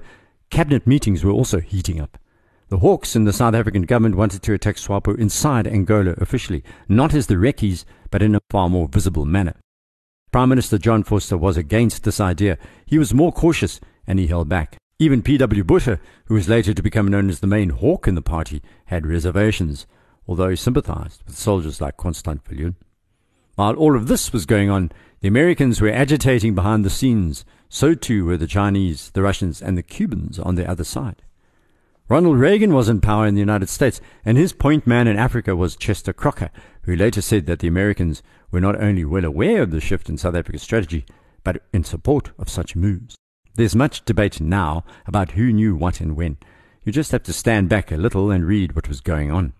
cabinet 0.50 0.88
meetings 0.88 1.24
were 1.24 1.32
also 1.32 1.60
heating 1.60 2.00
up. 2.00 2.18
The 2.70 2.80
Hawks 2.80 3.16
and 3.16 3.26
the 3.26 3.34
South 3.34 3.56
African 3.56 3.84
government 3.84 4.16
wanted 4.16 4.44
to 4.44 4.54
attack 4.54 4.78
SWAPO 4.78 5.18
inside 5.18 5.68
Angola 5.68 6.12
officially, 6.18 6.64
not 6.88 7.14
as 7.14 7.28
the 7.28 7.36
Recce's, 7.36 7.86
but 8.12 8.22
in 8.22 8.36
a 8.36 8.42
far 8.50 8.70
more 8.70 8.88
visible 8.88 9.26
manner. 9.26 9.56
Prime 10.32 10.50
Minister 10.50 10.78
John 10.78 11.04
Vorster 11.04 11.40
was 11.40 11.58
against 11.58 12.04
this 12.04 12.20
idea. 12.20 12.60
He 12.86 13.00
was 13.00 13.14
more 13.14 13.32
cautious 13.32 13.80
and 14.06 14.20
he 14.20 14.28
held 14.28 14.48
back. 14.48 14.78
Even 15.02 15.22
P.W. 15.22 15.64
Botha, 15.64 15.98
who 16.26 16.34
was 16.34 16.50
later 16.50 16.74
to 16.74 16.84
become 16.84 17.08
known 17.08 17.30
as 17.30 17.40
the 17.40 17.48
main 17.48 17.70
hawk 17.70 18.06
in 18.06 18.16
the 18.16 18.22
party, 18.22 18.62
had 18.88 19.08
reservations, 19.08 19.88
although 20.28 20.50
he 20.50 20.58
sympathized 20.58 21.24
with 21.26 21.38
soldiers 21.38 21.80
like 21.80 21.96
Constant 21.96 22.44
Viljoen. 22.44 22.76
While 23.56 23.76
all 23.76 23.96
of 23.96 24.08
this 24.08 24.34
was 24.34 24.46
going 24.46 24.70
on, 24.70 24.92
the 25.22 25.30
Americans 25.30 25.80
were 25.80 25.90
agitating 25.90 26.54
behind 26.54 26.84
the 26.84 26.90
scenes. 26.90 27.46
So 27.70 27.96
too 27.96 28.26
were 28.26 28.36
the 28.36 28.46
Chinese, 28.46 29.12
the 29.12 29.22
Russians, 29.22 29.62
and 29.62 29.78
the 29.78 29.84
Cubans 29.84 30.38
on 30.38 30.56
the 30.56 30.70
other 30.70 30.84
side. 30.84 31.22
Ronald 32.10 32.38
Reagan 32.38 32.74
was 32.74 32.90
in 32.90 33.00
power 33.00 33.26
in 33.26 33.36
the 33.36 33.40
United 33.40 33.70
States, 33.70 34.02
and 34.26 34.38
his 34.38 34.52
point 34.52 34.86
man 34.86 35.08
in 35.08 35.18
Africa 35.18 35.56
was 35.56 35.78
Chester 35.78 36.12
Crocker, 36.12 36.52
who 36.82 36.94
later 36.94 37.22
said 37.22 37.46
that 37.46 37.60
the 37.60 37.70
Americans 37.70 38.22
were 38.52 38.60
not 38.60 38.82
only 38.82 39.06
well 39.06 39.24
aware 39.24 39.62
of 39.62 39.72
the 39.72 39.80
shift 39.80 40.10
in 40.10 40.18
South 40.18 40.36
Africa's 40.36 40.64
strategy, 40.64 41.06
but 41.46 41.64
in 41.72 41.86
support 41.86 42.32
of 42.38 42.50
such 42.50 42.76
moves. 42.76 43.16
There's 43.56 43.76
much 43.76 44.06
debate 44.06 44.40
now 44.40 44.84
about 45.06 45.32
who 45.32 45.52
knew 45.52 45.76
what 45.76 46.00
and 46.00 46.16
when. 46.16 46.38
You 46.84 46.92
just 46.92 47.12
have 47.12 47.24
to 47.24 47.34
stand 47.34 47.70
back 47.70 47.92
a 47.92 47.98
little 47.98 48.32
and 48.32 48.46
read 48.46 48.76
what 48.76 48.88
was 48.88 49.02
going 49.02 49.32
on. 49.32 49.54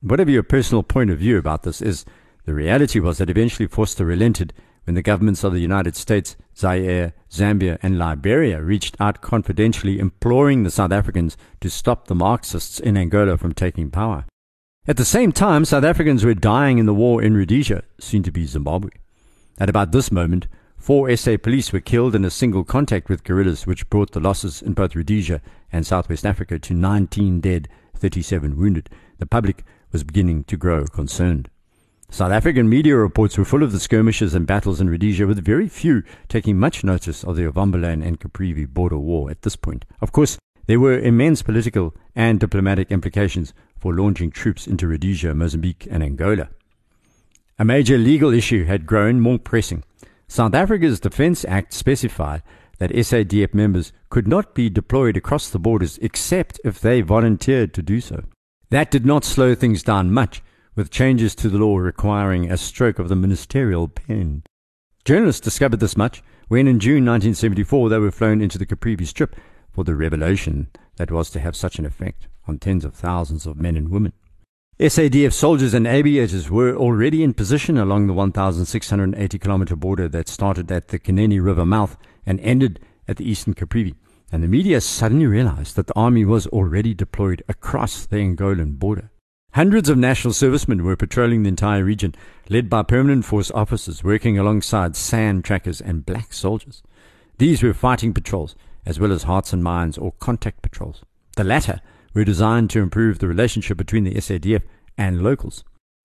Whatever 0.00 0.30
your 0.30 0.42
personal 0.42 0.82
point 0.82 1.10
of 1.10 1.18
view 1.18 1.38
about 1.38 1.62
this 1.62 1.80
is, 1.80 2.04
the 2.44 2.54
reality 2.54 3.00
was 3.00 3.18
that 3.18 3.30
eventually 3.30 3.66
Vorster 3.66 4.06
relented 4.06 4.52
when 4.84 4.94
the 4.94 5.02
governments 5.02 5.42
of 5.42 5.52
the 5.52 5.60
United 5.60 5.96
States, 5.96 6.36
Zaire, 6.56 7.12
Zambia, 7.30 7.78
and 7.82 7.98
Liberia 7.98 8.62
reached 8.62 8.96
out 9.00 9.20
confidentially 9.20 9.98
imploring 9.98 10.62
the 10.62 10.70
South 10.70 10.92
Africans 10.92 11.36
to 11.60 11.68
stop 11.68 12.06
the 12.06 12.14
Marxists 12.14 12.78
in 12.78 12.96
Angola 12.96 13.36
from 13.36 13.52
taking 13.52 13.90
power. 13.90 14.26
At 14.86 14.96
the 14.96 15.04
same 15.04 15.32
time, 15.32 15.64
South 15.64 15.82
Africans 15.82 16.24
were 16.24 16.34
dying 16.34 16.78
in 16.78 16.86
the 16.86 16.94
war 16.94 17.20
in 17.20 17.36
Rhodesia, 17.36 17.82
soon 17.98 18.22
to 18.22 18.30
be 18.30 18.46
Zimbabwe. 18.46 18.90
At 19.58 19.68
about 19.68 19.90
this 19.90 20.12
moment, 20.12 20.46
four 20.86 21.16
SA 21.16 21.36
police 21.36 21.72
were 21.72 21.80
killed 21.80 22.14
in 22.14 22.24
a 22.24 22.30
single 22.30 22.62
contact 22.62 23.08
with 23.08 23.24
guerrillas, 23.24 23.66
which 23.66 23.90
brought 23.90 24.12
the 24.12 24.20
losses 24.20 24.62
in 24.62 24.72
both 24.72 24.94
Rhodesia 24.94 25.40
and 25.72 25.84
Southwest 25.84 26.24
Africa 26.24 26.60
to 26.60 26.74
19 26.74 27.40
dead, 27.40 27.68
37 27.96 28.56
wounded. 28.56 28.88
The 29.18 29.26
public 29.26 29.64
was 29.90 30.04
beginning 30.04 30.44
to 30.44 30.56
grow 30.56 30.84
concerned. 30.86 31.50
South 32.08 32.30
African 32.30 32.68
media 32.68 32.94
reports 32.94 33.36
were 33.36 33.44
full 33.44 33.64
of 33.64 33.72
the 33.72 33.80
skirmishes 33.80 34.32
and 34.32 34.46
battles 34.46 34.80
in 34.80 34.88
Rhodesia, 34.88 35.26
with 35.26 35.44
very 35.44 35.68
few 35.68 36.04
taking 36.28 36.56
much 36.56 36.84
notice 36.84 37.24
of 37.24 37.34
the 37.34 37.50
Ovamboland 37.50 38.06
and 38.06 38.20
Caprivi 38.20 38.64
border 38.64 38.98
war 38.98 39.28
at 39.28 39.42
this 39.42 39.56
point. 39.56 39.84
Of 40.00 40.12
course, 40.12 40.38
there 40.66 40.78
were 40.78 41.00
immense 41.00 41.42
political 41.42 41.96
and 42.14 42.38
diplomatic 42.38 42.92
implications 42.92 43.52
for 43.76 43.92
launching 43.92 44.30
troops 44.30 44.68
into 44.68 44.86
Rhodesia, 44.86 45.34
Mozambique, 45.34 45.88
and 45.90 46.04
Angola. 46.04 46.48
A 47.58 47.64
major 47.64 47.98
legal 47.98 48.32
issue 48.32 48.66
had 48.66 48.86
grown 48.86 49.20
more 49.20 49.40
pressing. 49.40 49.82
South 50.28 50.54
Africa's 50.54 51.00
Defence 51.00 51.44
Act 51.44 51.72
specified 51.72 52.42
that 52.78 52.90
SADF 52.90 53.54
members 53.54 53.92
could 54.10 54.28
not 54.28 54.54
be 54.54 54.68
deployed 54.68 55.16
across 55.16 55.48
the 55.48 55.58
borders 55.58 55.98
except 56.02 56.60
if 56.64 56.80
they 56.80 57.00
volunteered 57.00 57.72
to 57.74 57.82
do 57.82 58.00
so. 58.00 58.24
That 58.70 58.90
did 58.90 59.06
not 59.06 59.24
slow 59.24 59.54
things 59.54 59.82
down 59.82 60.12
much, 60.12 60.42
with 60.74 60.90
changes 60.90 61.34
to 61.36 61.48
the 61.48 61.58
law 61.58 61.78
requiring 61.78 62.50
a 62.50 62.56
stroke 62.56 62.98
of 62.98 63.08
the 63.08 63.16
ministerial 63.16 63.88
pen. 63.88 64.42
Journalists 65.04 65.40
discovered 65.40 65.80
this 65.80 65.96
much 65.96 66.22
when 66.48 66.68
in 66.68 66.80
June 66.80 67.04
1974 67.04 67.88
they 67.88 67.98
were 67.98 68.10
flown 68.10 68.40
into 68.40 68.58
the 68.58 68.66
Caprivi 68.66 69.06
Strip 69.06 69.36
for 69.72 69.84
the 69.84 69.94
revelation 69.94 70.68
that 70.96 71.10
was 71.10 71.30
to 71.30 71.40
have 71.40 71.56
such 71.56 71.78
an 71.78 71.86
effect 71.86 72.28
on 72.46 72.58
tens 72.58 72.84
of 72.84 72.94
thousands 72.94 73.46
of 73.46 73.56
men 73.56 73.76
and 73.76 73.88
women. 73.88 74.12
SADF 74.78 75.32
soldiers 75.32 75.72
and 75.72 75.86
aviators 75.86 76.50
were 76.50 76.76
already 76.76 77.22
in 77.22 77.32
position 77.32 77.78
along 77.78 78.06
the 78.06 78.12
1,680 78.12 79.38
kilometer 79.38 79.74
border 79.74 80.06
that 80.06 80.28
started 80.28 80.70
at 80.70 80.88
the 80.88 80.98
Kunene 80.98 81.42
River 81.42 81.64
mouth 81.64 81.96
and 82.26 82.38
ended 82.40 82.78
at 83.08 83.16
the 83.16 83.26
eastern 83.26 83.54
Caprivi. 83.54 83.94
And 84.30 84.42
the 84.42 84.48
media 84.48 84.82
suddenly 84.82 85.24
realized 85.24 85.76
that 85.76 85.86
the 85.86 85.96
army 85.96 86.26
was 86.26 86.46
already 86.48 86.92
deployed 86.92 87.42
across 87.48 88.04
the 88.04 88.16
Angolan 88.16 88.78
border. 88.78 89.10
Hundreds 89.54 89.88
of 89.88 89.96
national 89.96 90.34
servicemen 90.34 90.84
were 90.84 90.94
patrolling 90.94 91.42
the 91.42 91.48
entire 91.48 91.82
region, 91.82 92.14
led 92.50 92.68
by 92.68 92.82
permanent 92.82 93.24
force 93.24 93.50
officers 93.52 94.04
working 94.04 94.38
alongside 94.38 94.94
SAN 94.94 95.40
trackers 95.40 95.80
and 95.80 96.04
black 96.04 96.34
soldiers. 96.34 96.82
These 97.38 97.62
were 97.62 97.72
fighting 97.72 98.12
patrols, 98.12 98.54
as 98.84 99.00
well 99.00 99.12
as 99.12 99.22
hearts 99.22 99.54
and 99.54 99.64
minds 99.64 99.96
or 99.96 100.12
contact 100.20 100.60
patrols. 100.60 101.00
The 101.34 101.44
latter 101.44 101.80
were 102.16 102.24
designed 102.24 102.70
to 102.70 102.80
improve 102.80 103.18
the 103.18 103.28
relationship 103.28 103.76
between 103.76 104.04
the 104.04 104.14
SADF 104.14 104.62
and 104.96 105.20
locals. 105.20 105.62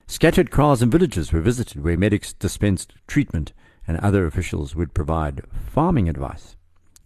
Scattered 0.07 0.51
kraals 0.51 0.81
and 0.81 0.91
villages 0.91 1.31
were 1.31 1.39
visited 1.39 1.81
where 1.81 1.97
medics 1.97 2.33
dispensed 2.33 2.93
treatment 3.07 3.53
and 3.87 3.97
other 3.97 4.25
officials 4.25 4.75
would 4.75 4.93
provide 4.93 5.41
farming 5.69 6.09
advice. 6.09 6.57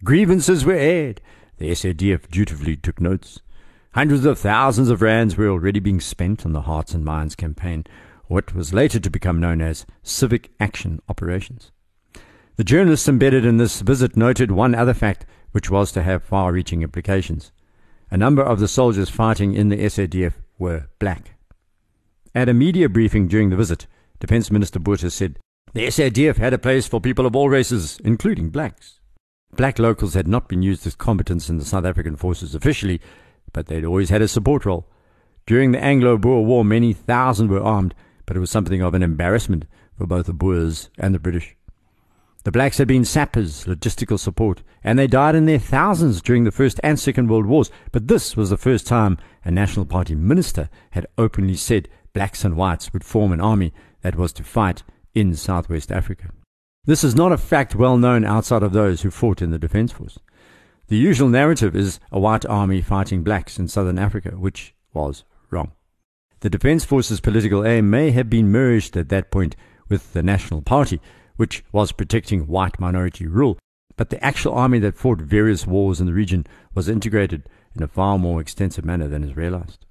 Grievances 0.02 0.64
were 0.64 0.74
aired. 0.74 1.20
The 1.58 1.70
SADF 1.70 2.28
dutifully 2.28 2.74
took 2.74 3.00
notes. 3.00 3.40
Hundreds 3.94 4.24
of 4.24 4.40
thousands 4.40 4.90
of 4.90 5.02
rands 5.02 5.36
were 5.36 5.50
already 5.50 5.78
being 5.78 6.00
spent 6.00 6.44
on 6.44 6.52
the 6.52 6.62
Hearts 6.62 6.92
and 6.92 7.04
Minds 7.04 7.36
campaign, 7.36 7.84
what 8.26 8.56
was 8.56 8.74
later 8.74 8.98
to 8.98 9.08
become 9.08 9.38
known 9.38 9.60
as 9.60 9.86
Civic 10.02 10.50
Action 10.58 11.00
Operations. 11.08 11.70
The 12.56 12.64
journalists 12.64 13.06
embedded 13.08 13.44
in 13.44 13.58
this 13.58 13.82
visit 13.82 14.16
noted 14.16 14.50
one 14.50 14.74
other 14.74 14.94
fact, 14.94 15.26
which 15.52 15.70
was 15.70 15.92
to 15.92 16.02
have 16.02 16.24
far 16.24 16.50
reaching 16.52 16.82
implications. 16.82 17.52
A 18.10 18.16
number 18.16 18.42
of 18.42 18.60
the 18.60 18.68
soldiers 18.68 19.10
fighting 19.10 19.54
in 19.54 19.68
the 19.68 19.78
SADF 19.78 20.34
were 20.58 20.86
black. 21.00 21.34
At 22.34 22.48
a 22.48 22.54
media 22.54 22.88
briefing 22.88 23.26
during 23.26 23.50
the 23.50 23.56
visit, 23.56 23.86
Defense 24.20 24.50
Minister 24.50 24.78
Botha 24.78 25.10
said, 25.10 25.38
The 25.72 25.86
SADF 25.86 26.36
had 26.36 26.52
a 26.52 26.58
place 26.58 26.86
for 26.86 27.00
people 27.00 27.26
of 27.26 27.34
all 27.34 27.48
races, 27.48 27.98
including 28.04 28.50
blacks. 28.50 29.00
Black 29.56 29.80
locals 29.80 30.14
had 30.14 30.28
not 30.28 30.48
been 30.48 30.62
used 30.62 30.86
as 30.86 30.94
combatants 30.94 31.48
in 31.48 31.58
the 31.58 31.64
South 31.64 31.84
African 31.84 32.14
forces 32.14 32.54
officially, 32.54 33.00
but 33.52 33.66
they'd 33.66 33.84
always 33.84 34.10
had 34.10 34.22
a 34.22 34.28
support 34.28 34.64
role. 34.64 34.88
During 35.44 35.72
the 35.72 35.82
Anglo 35.82 36.16
Boer 36.16 36.44
War, 36.44 36.64
many 36.64 36.92
thousand 36.92 37.48
were 37.48 37.62
armed, 37.62 37.94
but 38.24 38.36
it 38.36 38.40
was 38.40 38.50
something 38.50 38.82
of 38.82 38.94
an 38.94 39.02
embarrassment 39.02 39.64
for 39.98 40.06
both 40.06 40.26
the 40.26 40.32
Boers 40.32 40.90
and 40.98 41.14
the 41.14 41.18
British. 41.18 41.56
The 42.46 42.52
blacks 42.52 42.78
had 42.78 42.86
been 42.86 43.04
sappers, 43.04 43.64
logistical 43.64 44.20
support, 44.20 44.62
and 44.84 44.96
they 44.96 45.08
died 45.08 45.34
in 45.34 45.46
their 45.46 45.58
thousands 45.58 46.22
during 46.22 46.44
the 46.44 46.52
First 46.52 46.78
and 46.84 46.96
Second 46.96 47.28
World 47.28 47.46
Wars. 47.46 47.72
But 47.90 48.06
this 48.06 48.36
was 48.36 48.50
the 48.50 48.56
first 48.56 48.86
time 48.86 49.18
a 49.44 49.50
National 49.50 49.84
Party 49.84 50.14
minister 50.14 50.70
had 50.90 51.08
openly 51.18 51.56
said 51.56 51.88
blacks 52.12 52.44
and 52.44 52.56
whites 52.56 52.92
would 52.92 53.02
form 53.02 53.32
an 53.32 53.40
army 53.40 53.72
that 54.02 54.14
was 54.14 54.32
to 54.34 54.44
fight 54.44 54.84
in 55.12 55.34
Southwest 55.34 55.90
Africa. 55.90 56.30
This 56.84 57.02
is 57.02 57.16
not 57.16 57.32
a 57.32 57.36
fact 57.36 57.74
well 57.74 57.98
known 57.98 58.24
outside 58.24 58.62
of 58.62 58.72
those 58.72 59.02
who 59.02 59.10
fought 59.10 59.42
in 59.42 59.50
the 59.50 59.58
Defence 59.58 59.90
Force. 59.90 60.20
The 60.86 60.96
usual 60.96 61.28
narrative 61.28 61.74
is 61.74 61.98
a 62.12 62.20
white 62.20 62.46
army 62.46 62.80
fighting 62.80 63.24
blacks 63.24 63.58
in 63.58 63.66
southern 63.66 63.98
Africa, 63.98 64.36
which 64.36 64.72
was 64.94 65.24
wrong. 65.50 65.72
The 66.42 66.50
Defence 66.50 66.84
Force's 66.84 67.18
political 67.18 67.66
aim 67.66 67.90
may 67.90 68.12
have 68.12 68.30
been 68.30 68.52
merged 68.52 68.96
at 68.96 69.08
that 69.08 69.32
point 69.32 69.56
with 69.88 70.12
the 70.12 70.22
National 70.22 70.62
Party, 70.62 71.00
which 71.36 71.64
was 71.72 71.92
protecting 71.92 72.46
white 72.46 72.80
minority 72.80 73.26
rule, 73.26 73.58
but 73.96 74.10
the 74.10 74.22
actual 74.24 74.52
army 74.52 74.78
that 74.80 74.96
fought 74.96 75.20
various 75.20 75.66
wars 75.66 76.00
in 76.00 76.06
the 76.06 76.12
region 76.12 76.46
was 76.74 76.88
integrated 76.88 77.48
in 77.74 77.82
a 77.82 77.88
far 77.88 78.18
more 78.18 78.40
extensive 78.40 78.84
manner 78.84 79.08
than 79.08 79.24
is 79.24 79.36
realized. 79.36 79.84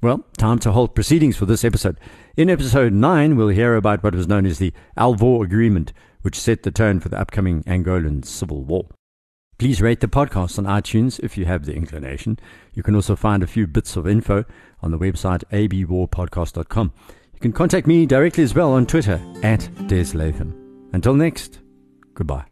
Well, 0.00 0.24
time 0.36 0.58
to 0.60 0.72
halt 0.72 0.96
proceedings 0.96 1.36
for 1.36 1.46
this 1.46 1.64
episode. 1.64 1.98
In 2.36 2.50
episode 2.50 2.92
9, 2.92 3.36
we'll 3.36 3.48
hear 3.48 3.76
about 3.76 4.02
what 4.02 4.16
was 4.16 4.26
known 4.26 4.46
as 4.46 4.58
the 4.58 4.72
Alvor 4.98 5.44
Agreement, 5.44 5.92
which 6.22 6.38
set 6.38 6.64
the 6.64 6.72
tone 6.72 6.98
for 6.98 7.08
the 7.08 7.20
upcoming 7.20 7.62
Angolan 7.64 8.24
civil 8.24 8.64
war. 8.64 8.88
Please 9.58 9.80
rate 9.80 10.00
the 10.00 10.08
podcast 10.08 10.58
on 10.58 10.64
iTunes 10.64 11.20
if 11.20 11.38
you 11.38 11.44
have 11.44 11.66
the 11.66 11.74
inclination. 11.74 12.36
You 12.74 12.82
can 12.82 12.96
also 12.96 13.14
find 13.14 13.44
a 13.44 13.46
few 13.46 13.68
bits 13.68 13.94
of 13.94 14.08
info 14.08 14.44
on 14.80 14.90
the 14.90 14.98
website 14.98 15.44
abwarpodcast.com. 15.52 16.92
You 17.34 17.40
can 17.40 17.52
contact 17.52 17.86
me 17.86 18.04
directly 18.04 18.42
as 18.42 18.56
well 18.56 18.72
on 18.72 18.86
Twitter 18.86 19.20
at 19.44 19.68
Des 19.86 20.16
Latham. 20.16 20.61
Until 20.92 21.14
next, 21.14 21.60
goodbye. 22.14 22.46